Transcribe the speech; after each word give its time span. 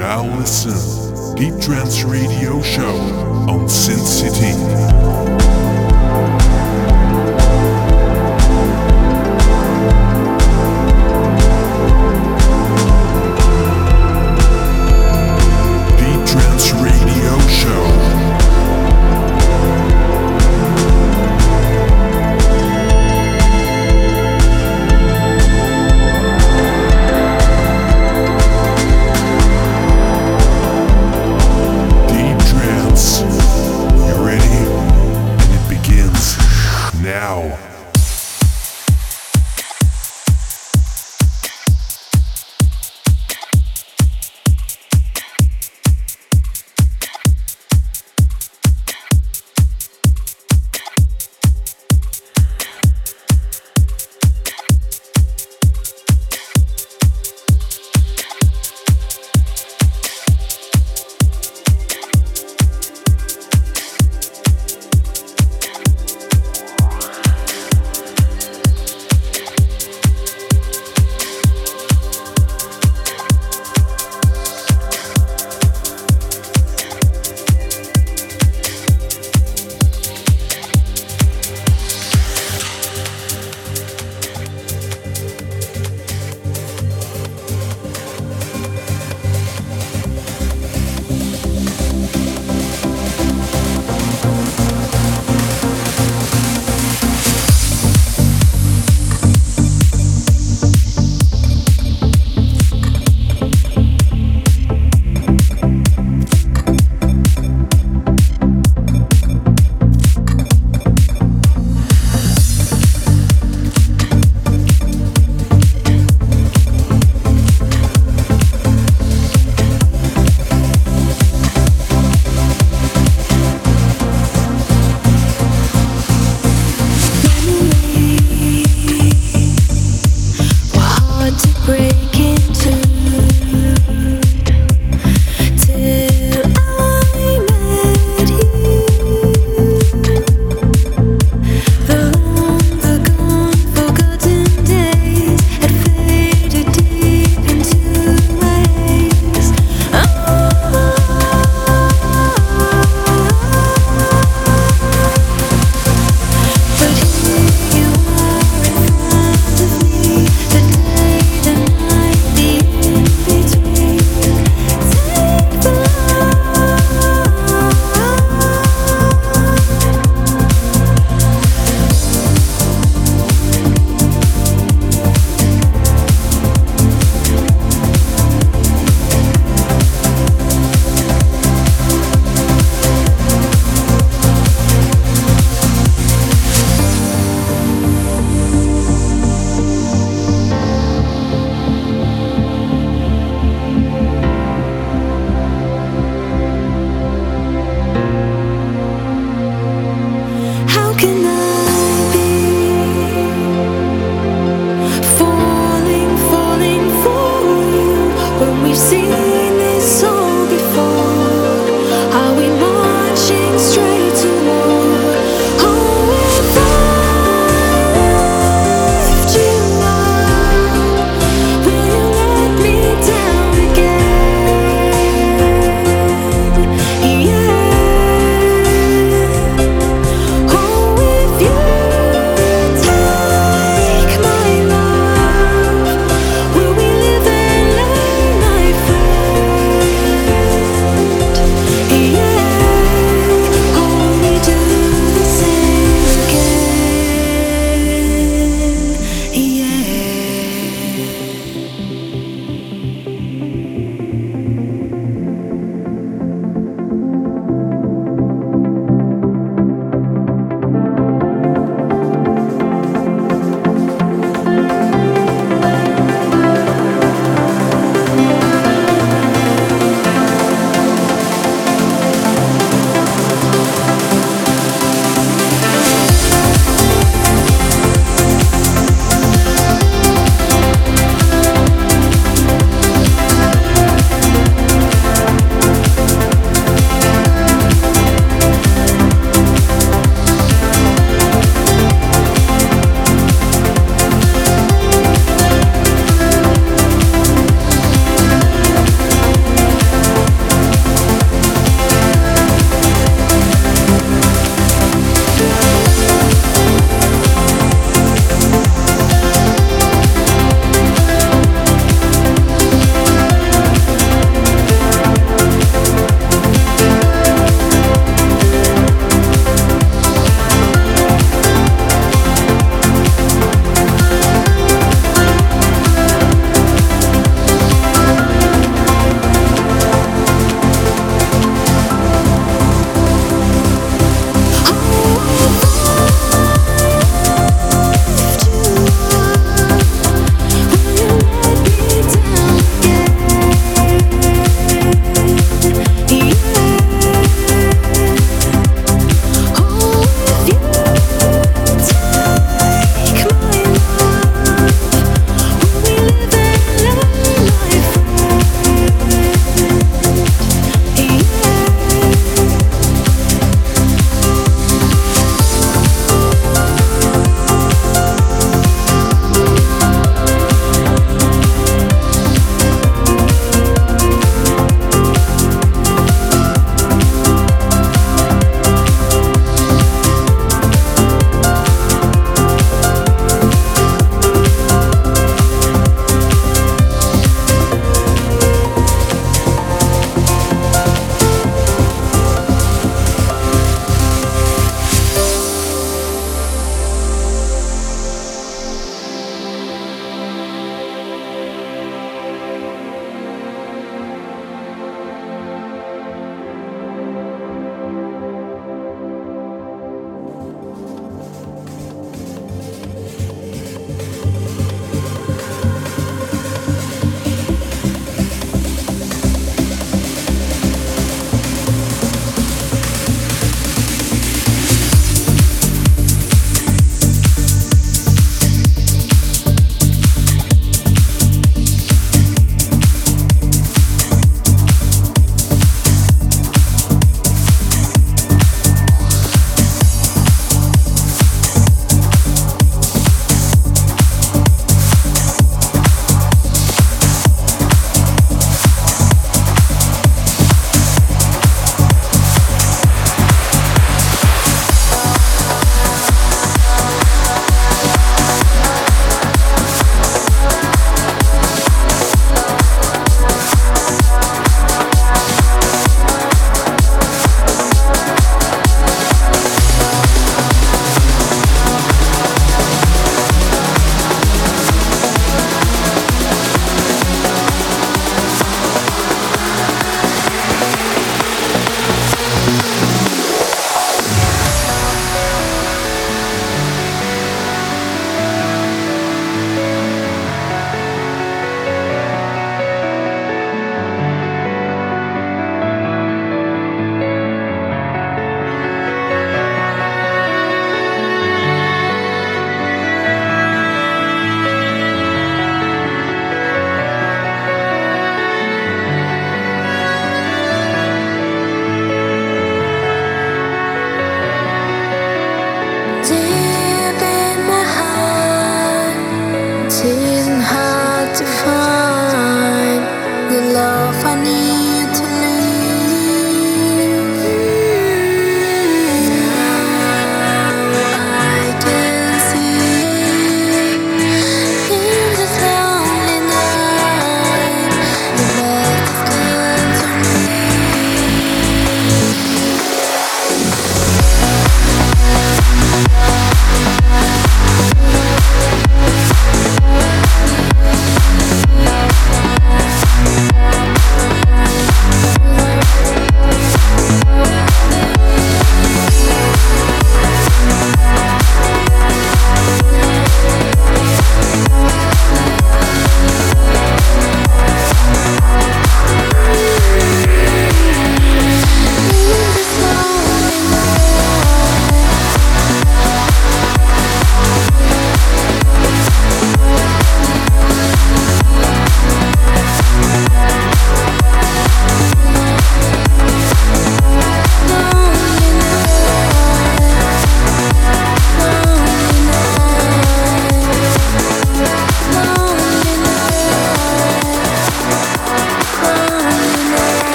now 0.00 0.22
listen 0.38 1.34
Deep 1.36 1.60
Trance 1.60 2.04
Radio 2.04 2.62
Show 2.62 2.96
on 3.50 3.68
Sin 3.68 3.98
City. 3.98 5.19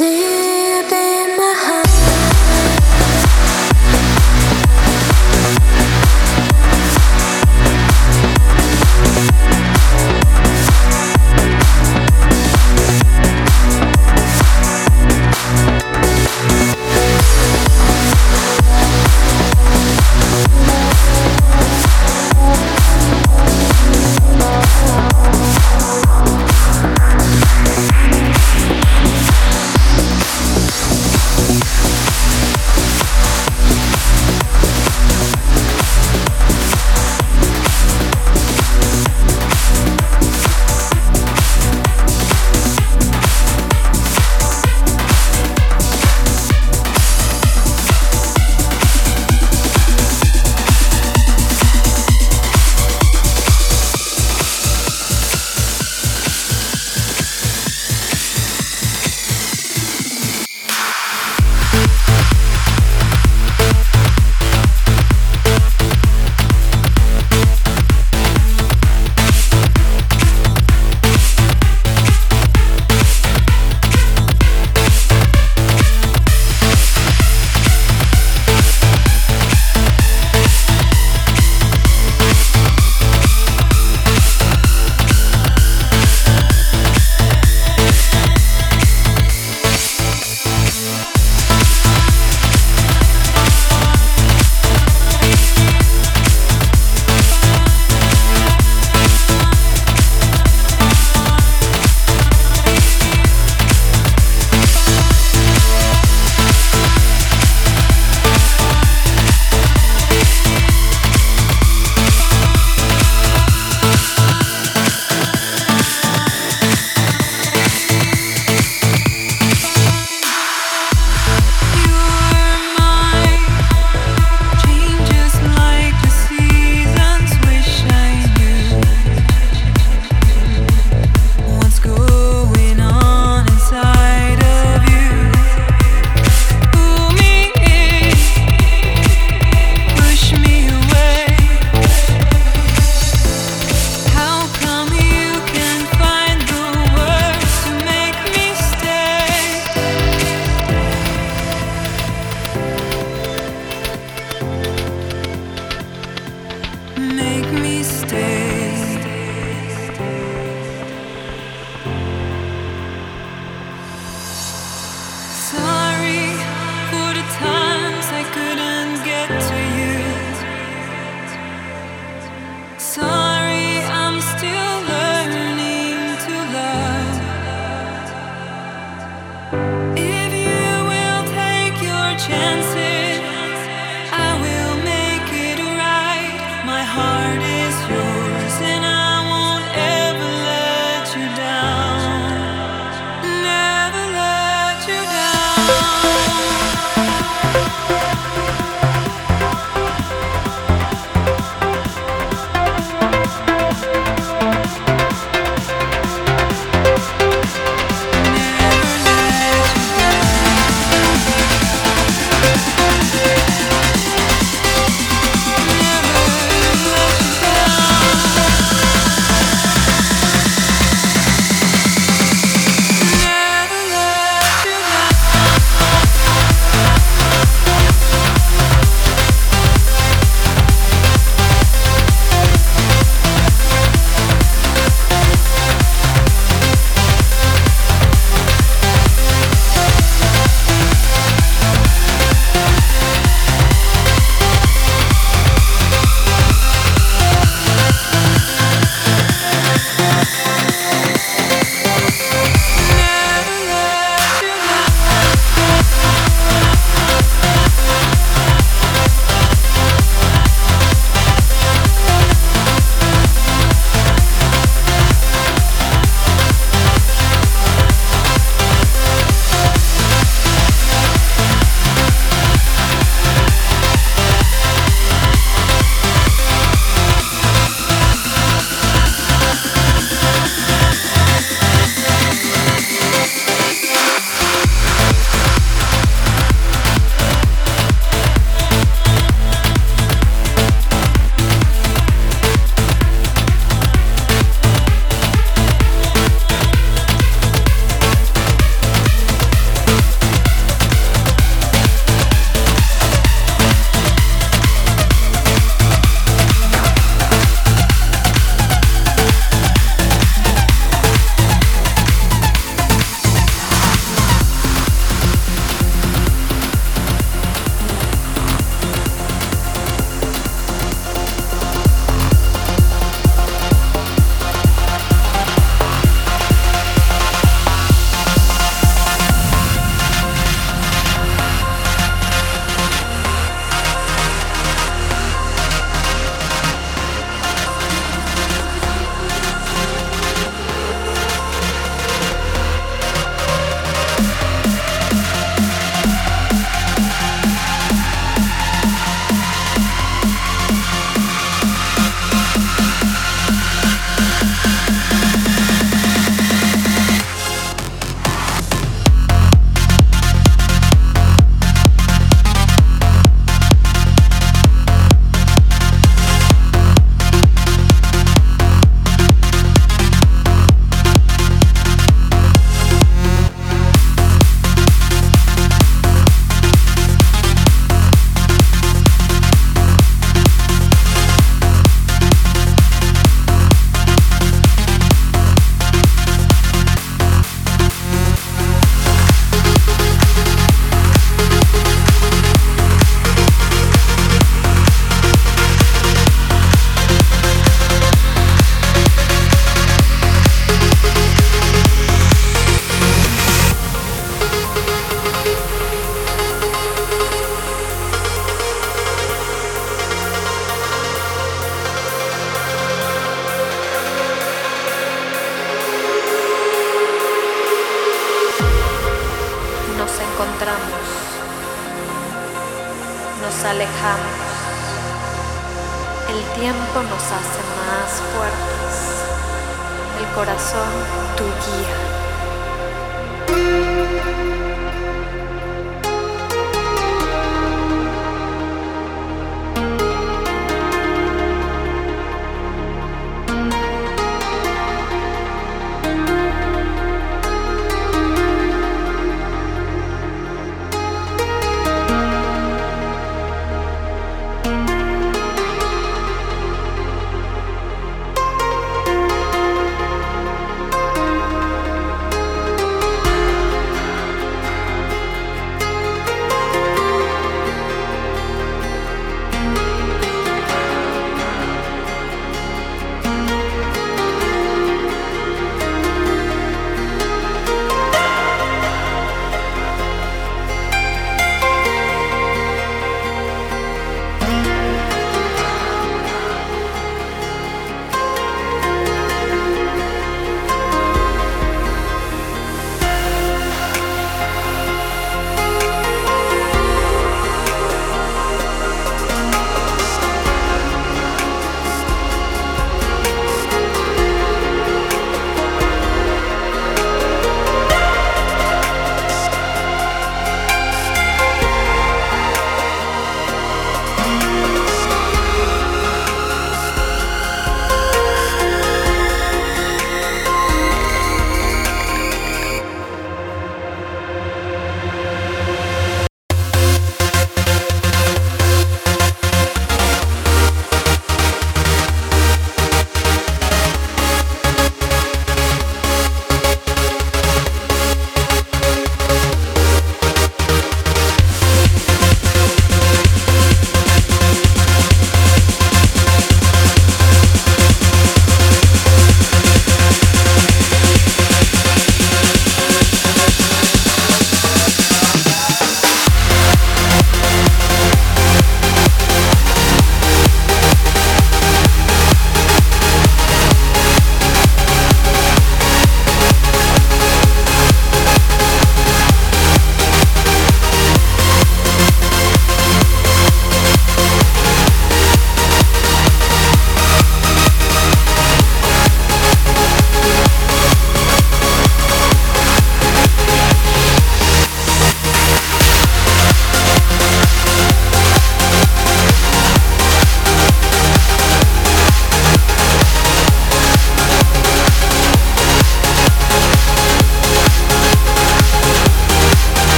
see 0.00 0.39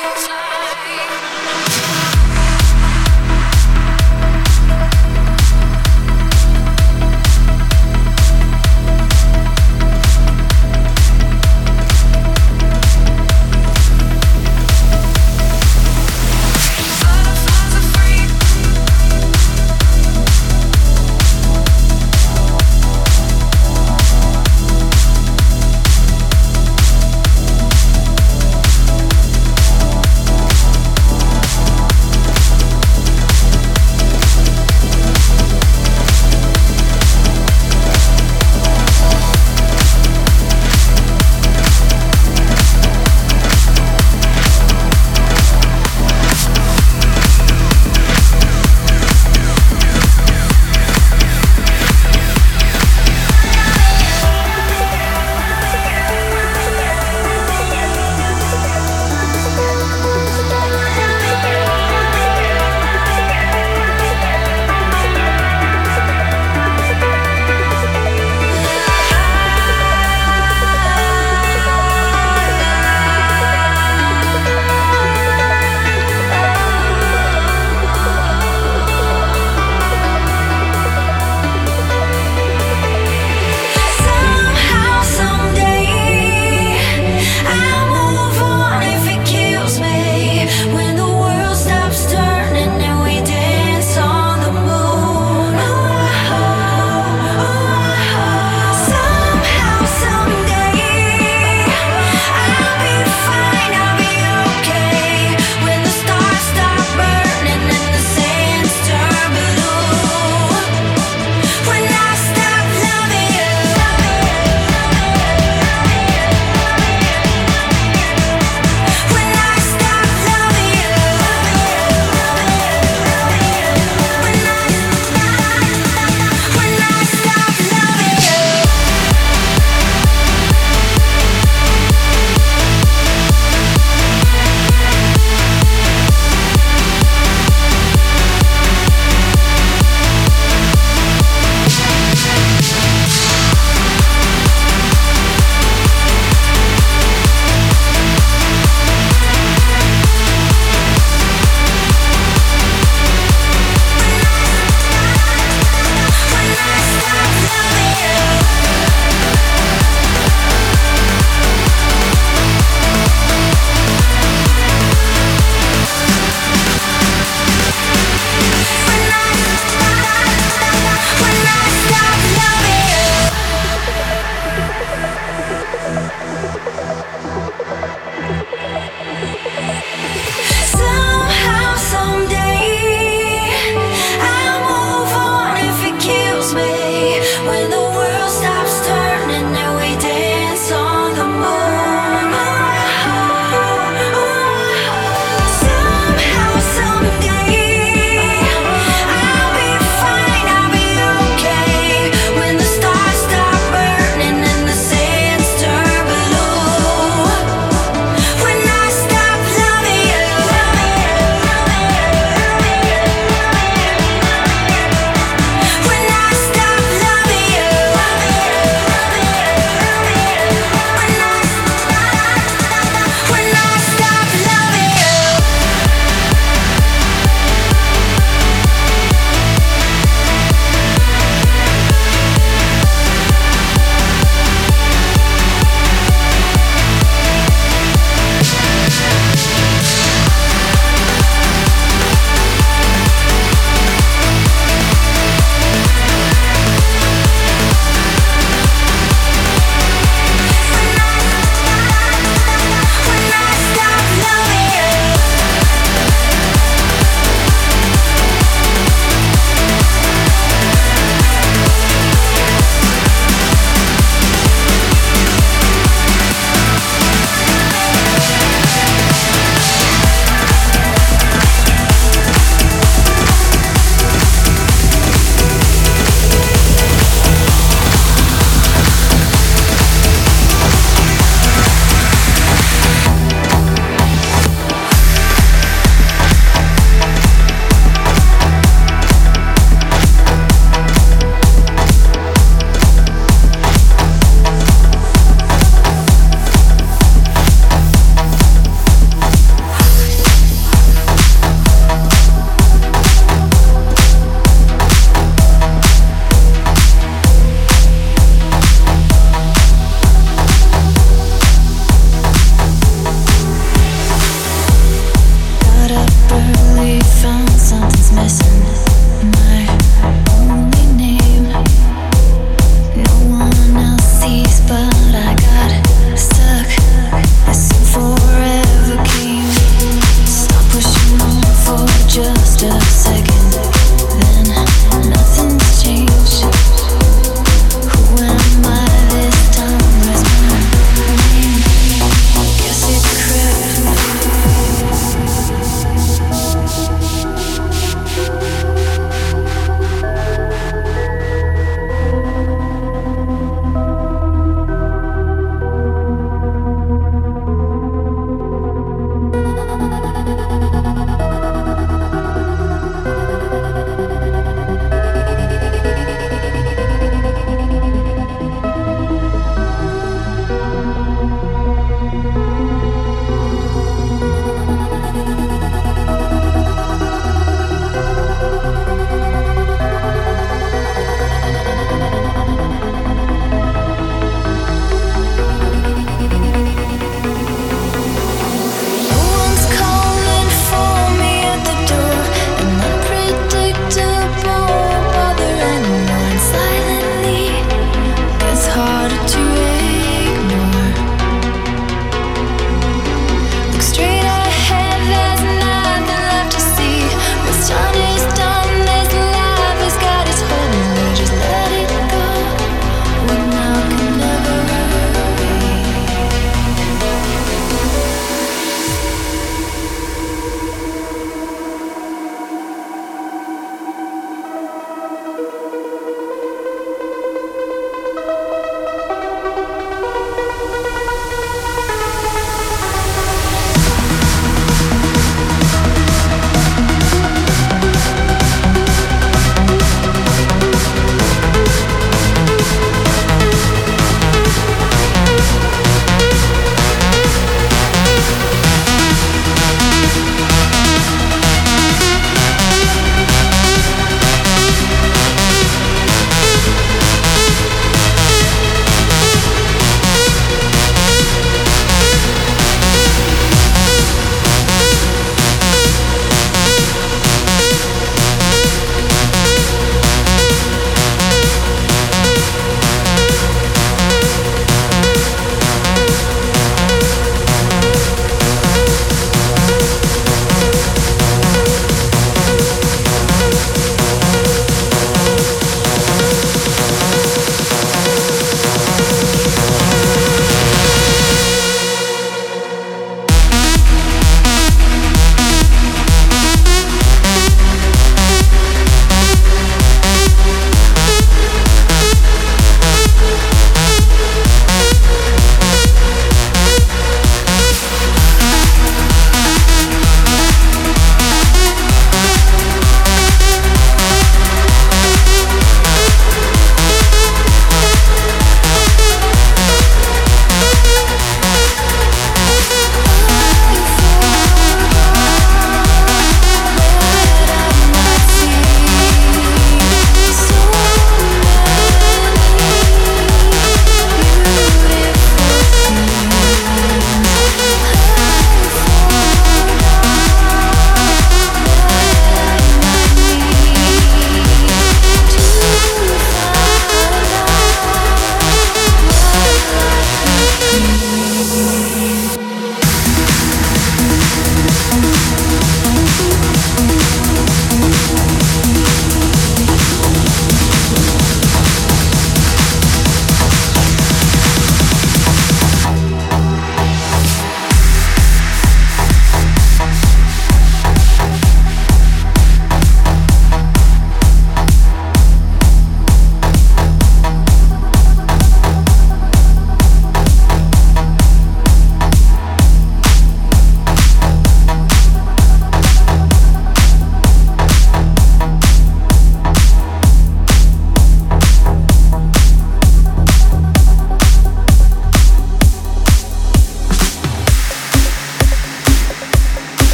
Stop. 0.00 0.39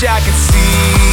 wish 0.00 0.04
I 0.10 0.20
could 0.20 0.34
see. 0.34 1.05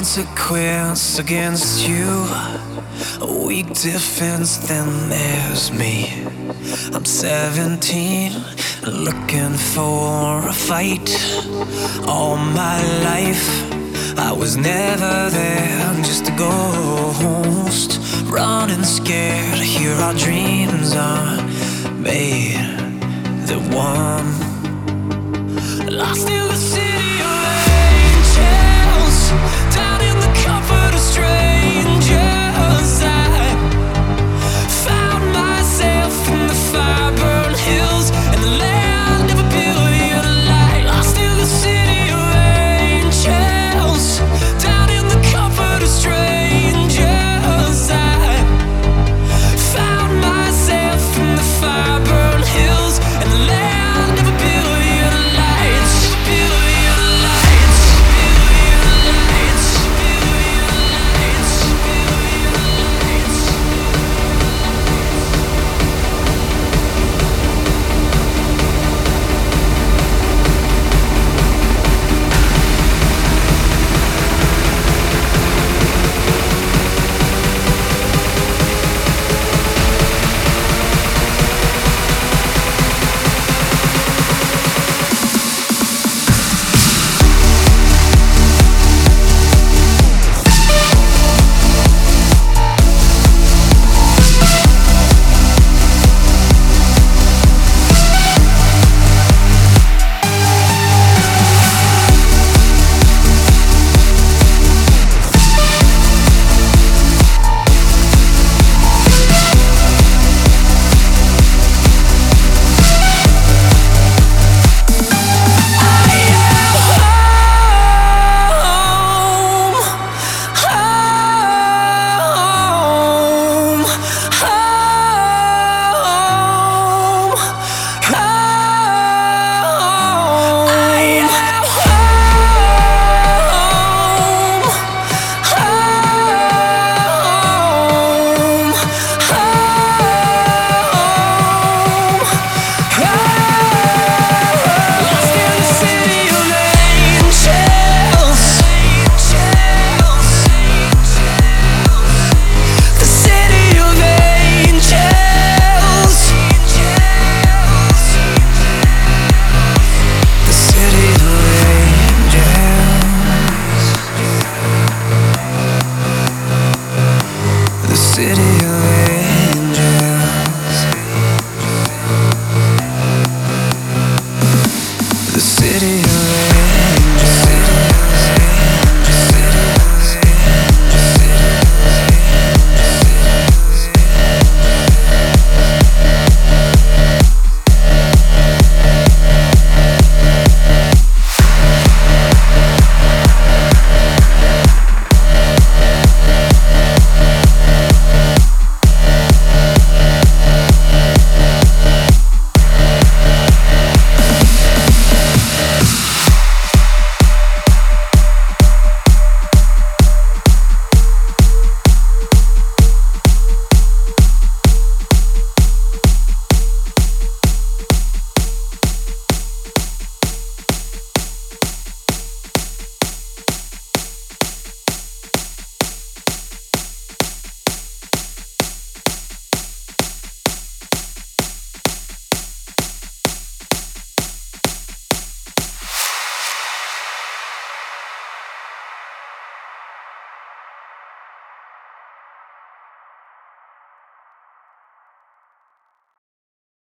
consequence 0.00 1.18
against 1.18 1.86
you. 1.86 2.08
A 3.20 3.44
weak 3.46 3.68
defense, 3.74 4.56
then 4.56 4.88
there's 5.10 5.70
me. 5.70 6.24
I'm 6.94 7.04
17, 7.04 8.32
looking 8.86 9.52
for 9.74 10.48
a 10.48 10.54
fight. 10.54 11.10
All 12.08 12.38
my 12.38 12.80
life, 13.10 13.46
I 14.18 14.32
was 14.32 14.56
never 14.56 15.28
there, 15.28 15.80
I'm 15.88 16.02
just 16.02 16.28
a 16.28 16.34
ghost. 16.34 18.00
Running 18.24 18.84
scared, 18.84 19.58
here 19.58 19.96
our 19.96 20.14
dreams 20.14 20.96
are 20.96 21.36
made. 21.92 22.56
The 23.50 23.58
one 23.68 24.28
lost 25.94 26.26
in 26.26 26.48
the 26.48 26.56
city. 26.56 26.90
hills 37.70 38.10
and 38.10 38.42
the 38.42 38.50
land 38.58 38.89